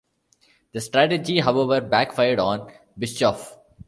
[0.71, 3.55] The strategy, however, backfired on Bischoff.